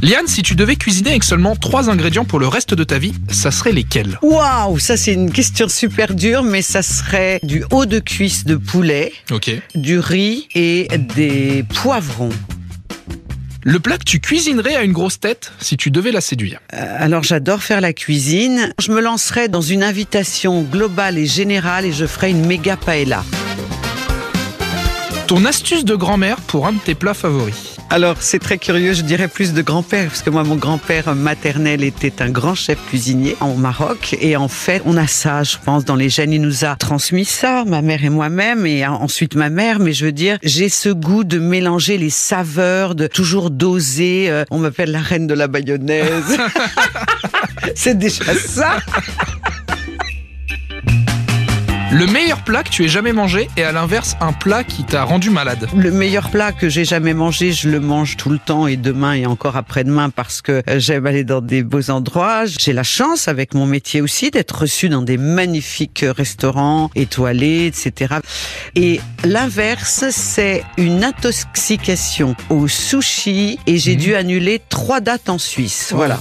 Liane, 0.00 0.28
si 0.28 0.42
tu 0.42 0.54
devais 0.54 0.76
cuisiner 0.76 1.10
avec 1.10 1.24
seulement 1.24 1.56
trois 1.56 1.90
ingrédients 1.90 2.24
pour 2.24 2.38
le 2.38 2.46
reste 2.46 2.72
de 2.72 2.84
ta 2.84 2.98
vie, 2.98 3.12
ça 3.30 3.50
serait 3.50 3.72
lesquels? 3.72 4.18
Waouh, 4.22 4.78
ça 4.78 4.96
c'est 4.96 5.12
une 5.12 5.32
question 5.32 5.68
super 5.68 6.14
dure, 6.14 6.42
mais 6.44 6.62
ça 6.62 6.82
serait 6.82 7.40
du 7.42 7.64
haut 7.72 7.84
de 7.84 7.98
cuisse 7.98 8.44
de 8.44 8.54
poulet, 8.54 9.12
Ok. 9.32 9.50
du 9.74 9.98
riz 9.98 10.46
et 10.54 10.86
des 11.16 11.64
poivrons. 11.82 12.30
Le 13.64 13.80
plat 13.80 13.98
que 13.98 14.04
tu 14.04 14.20
cuisinerais 14.20 14.76
à 14.76 14.82
une 14.82 14.92
grosse 14.92 15.18
tête 15.18 15.52
si 15.60 15.76
tu 15.76 15.90
devais 15.90 16.12
la 16.12 16.20
séduire? 16.20 16.60
Euh, 16.74 16.96
Alors 17.00 17.24
j'adore 17.24 17.60
faire 17.62 17.80
la 17.80 17.92
cuisine. 17.92 18.72
Je 18.80 18.92
me 18.92 19.00
lancerai 19.00 19.48
dans 19.48 19.60
une 19.60 19.82
invitation 19.82 20.62
globale 20.62 21.18
et 21.18 21.26
générale 21.26 21.84
et 21.84 21.92
je 21.92 22.06
ferai 22.06 22.30
une 22.30 22.46
méga 22.46 22.76
paella. 22.76 23.24
Ton 25.28 25.44
astuce 25.44 25.84
de 25.84 25.94
grand-mère 25.94 26.40
pour 26.40 26.66
un 26.66 26.72
de 26.72 26.78
tes 26.78 26.94
plats 26.94 27.12
favoris 27.12 27.76
Alors 27.90 28.16
c'est 28.20 28.38
très 28.38 28.56
curieux, 28.56 28.94
je 28.94 29.02
dirais 29.02 29.28
plus 29.28 29.52
de 29.52 29.60
grand-père, 29.60 30.06
parce 30.06 30.22
que 30.22 30.30
moi 30.30 30.42
mon 30.42 30.56
grand-père 30.56 31.14
maternel 31.14 31.84
était 31.84 32.22
un 32.22 32.30
grand 32.30 32.54
chef 32.54 32.78
cuisinier 32.88 33.36
en 33.40 33.52
Maroc. 33.52 34.16
Et 34.22 34.38
en 34.38 34.48
fait, 34.48 34.80
on 34.86 34.96
a 34.96 35.06
ça, 35.06 35.42
je 35.42 35.58
pense, 35.62 35.84
dans 35.84 35.96
les 35.96 36.08
gènes. 36.08 36.32
Il 36.32 36.40
nous 36.40 36.64
a 36.64 36.76
transmis 36.76 37.26
ça, 37.26 37.64
ma 37.66 37.82
mère 37.82 38.02
et 38.02 38.08
moi-même, 38.08 38.64
et 38.64 38.86
ensuite 38.86 39.34
ma 39.34 39.50
mère. 39.50 39.80
Mais 39.80 39.92
je 39.92 40.06
veux 40.06 40.12
dire, 40.12 40.38
j'ai 40.42 40.70
ce 40.70 40.88
goût 40.88 41.24
de 41.24 41.38
mélanger 41.38 41.98
les 41.98 42.08
saveurs, 42.08 42.94
de 42.94 43.06
toujours 43.06 43.50
doser. 43.50 44.30
Euh, 44.30 44.46
on 44.50 44.58
m'appelle 44.58 44.92
la 44.92 45.00
reine 45.00 45.26
de 45.26 45.34
la 45.34 45.46
mayonnaise. 45.46 46.38
c'est 47.74 47.98
déjà 47.98 48.32
ça. 48.34 48.78
Le 51.90 52.06
meilleur 52.06 52.42
plat 52.44 52.62
que 52.62 52.68
tu 52.68 52.84
aies 52.84 52.88
jamais 52.88 53.14
mangé 53.14 53.48
et 53.56 53.62
à 53.62 53.72
l'inverse 53.72 54.14
un 54.20 54.34
plat 54.34 54.62
qui 54.62 54.84
t'a 54.84 55.04
rendu 55.04 55.30
malade 55.30 55.66
Le 55.74 55.90
meilleur 55.90 56.28
plat 56.30 56.52
que 56.52 56.68
j'ai 56.68 56.84
jamais 56.84 57.14
mangé, 57.14 57.52
je 57.52 57.70
le 57.70 57.80
mange 57.80 58.18
tout 58.18 58.28
le 58.28 58.38
temps 58.38 58.66
et 58.66 58.76
demain 58.76 59.14
et 59.14 59.24
encore 59.24 59.56
après-demain 59.56 60.10
parce 60.10 60.42
que 60.42 60.62
euh, 60.68 60.78
j'aime 60.78 61.06
aller 61.06 61.24
dans 61.24 61.40
des 61.40 61.62
beaux 61.62 61.88
endroits. 61.90 62.44
J'ai 62.44 62.74
la 62.74 62.82
chance 62.82 63.26
avec 63.26 63.54
mon 63.54 63.64
métier 63.64 64.02
aussi 64.02 64.30
d'être 64.30 64.60
reçu 64.62 64.90
dans 64.90 65.00
des 65.00 65.16
magnifiques 65.16 66.04
restaurants 66.06 66.90
étoilés, 66.94 67.66
etc. 67.66 68.16
Et 68.74 69.00
l'inverse, 69.24 70.04
c'est 70.10 70.64
une 70.76 71.02
intoxication 71.04 72.36
au 72.50 72.68
sushi 72.68 73.58
et 73.66 73.78
j'ai 73.78 73.94
Mhm. 73.94 74.00
dû 74.02 74.14
annuler 74.14 74.60
trois 74.68 75.00
dates 75.00 75.30
en 75.30 75.38
Suisse. 75.38 75.92
Voilà. 75.94 76.20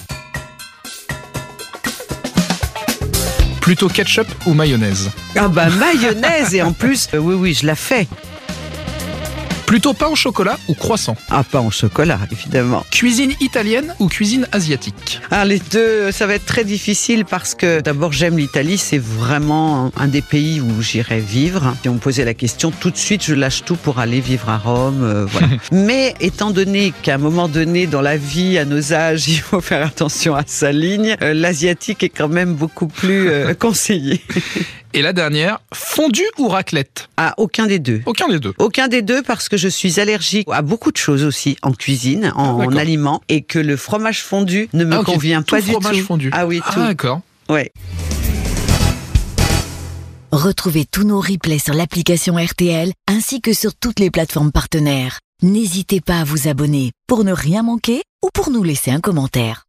Plutôt 3.68 3.90
ketchup 3.90 4.30
ou 4.46 4.54
mayonnaise 4.54 5.12
Ah 5.36 5.50
bah 5.50 5.68
mayonnaise 5.70 6.56
et 6.56 6.62
en 6.62 6.72
plus, 6.72 7.10
euh, 7.14 7.18
oui 7.18 7.36
oui, 7.36 7.54
je 7.54 7.66
la 7.66 7.76
fais. 7.76 8.08
Plutôt 9.68 9.94
pain 9.94 10.08
au 10.08 10.16
chocolat 10.16 10.58
ou 10.70 10.74
croissant 10.74 11.18
Ah 11.30 11.44
pas 11.44 11.60
en 11.60 11.70
chocolat 11.70 12.20
évidemment. 12.32 12.86
Cuisine 12.90 13.34
italienne 13.42 13.94
ou 14.00 14.08
cuisine 14.08 14.48
asiatique 14.54 15.20
Ah, 15.30 15.44
les 15.44 15.60
deux, 15.60 16.10
ça 16.14 16.26
va 16.26 16.36
être 16.36 16.46
très 16.46 16.64
difficile 16.64 17.26
parce 17.26 17.54
que 17.54 17.82
d'abord 17.82 18.14
j'aime 18.14 18.38
l'Italie, 18.38 18.78
c'est 18.78 18.98
vraiment 18.98 19.92
un 19.98 20.08
des 20.08 20.22
pays 20.22 20.62
où 20.62 20.82
j'irai 20.82 21.20
vivre. 21.20 21.76
Si 21.82 21.90
on 21.90 21.96
me 21.96 22.00
posait 22.00 22.24
la 22.24 22.34
question, 22.34 22.72
tout 22.72 22.92
de 22.92 22.98
suite 22.98 23.26
je 23.26 23.34
lâche 23.36 23.66
tout 23.66 23.76
pour 23.76 24.00
aller 24.00 24.22
vivre 24.22 24.48
à 24.48 24.58
Rome. 24.58 25.04
euh, 25.04 25.26
voilà. 25.26 25.50
Mais 25.74 26.16
étant 26.22 26.52
donné 26.52 26.94
qu'à 27.04 27.16
un 27.16 27.18
moment 27.20 27.50
donné 27.50 27.88
dans 27.88 28.02
la 28.02 28.16
vie, 28.16 28.58
à 28.58 28.64
nos 28.64 28.94
âges, 28.94 29.28
il 29.28 29.42
faut 29.42 29.60
faire 29.60 29.86
attention 29.86 30.34
à 30.34 30.44
sa 30.48 30.72
ligne, 30.72 31.18
euh, 31.22 31.34
l'asiatique 31.34 32.04
est 32.04 32.10
quand 32.10 32.30
même 32.30 32.54
beaucoup 32.54 32.88
plus 32.88 33.28
euh, 33.30 33.54
conseillé. 33.60 34.22
Et 34.98 35.04
la 35.04 35.14
dernière, 35.14 35.60
fondue 35.76 36.26
ou 36.40 36.48
raclette? 36.48 37.08
Ah, 37.18 37.36
aucun 37.38 37.68
des 37.68 37.78
deux. 37.78 38.02
Aucun 38.08 38.28
des 38.30 38.40
deux. 38.40 38.56
Aucun 38.58 38.88
des 38.88 39.04
deux 39.04 39.22
parce 39.22 39.48
que 39.48 39.56
je 39.56 39.68
suis 39.68 40.00
allergique 40.00 40.48
à 40.52 40.64
beaucoup 40.64 40.92
de 40.92 40.98
choses 40.98 41.24
aussi 41.24 41.56
en 41.62 41.72
cuisine, 41.72 42.34
en, 42.36 42.68
Ah, 42.68 42.80
aliments, 42.80 43.22
et 43.30 43.44
que 43.44 43.60
le 43.60 43.78
fromage 43.78 44.24
fondu 44.24 44.70
ne 44.74 44.84
me 44.86 44.96
Ah, 44.98 45.04
convient 45.04 45.44
tout 45.44 45.54
pas 45.54 45.62
du 45.62 45.70
fromage 45.70 45.98
tout. 46.00 46.04
fondu. 46.04 46.30
Ah 46.34 46.48
oui, 46.48 46.62
Ah 46.66 46.74
tout. 46.74 46.80
d'accord. 46.80 47.22
Ouais. 47.48 47.72
Retrouvez 50.32 50.86
tous 50.86 51.04
nos 51.04 51.22
replays 51.22 51.60
sur 51.60 51.76
l'application 51.76 52.36
RTL 52.44 52.92
ainsi 53.08 53.40
que 53.40 53.54
sur 53.54 53.76
toutes 53.76 54.00
les 54.00 54.10
plateformes 54.10 54.52
partenaires. 54.52 55.20
N'hésitez 55.44 56.02
pas 56.02 56.22
à 56.22 56.24
vous 56.24 56.48
abonner 56.48 56.90
pour 57.06 57.24
ne 57.24 57.34
rien 57.34 57.62
manquer 57.62 58.02
ou 58.26 58.30
pour 58.34 58.50
nous 58.50 58.64
laisser 58.64 58.90
un 58.90 59.00
commentaire. 59.00 59.66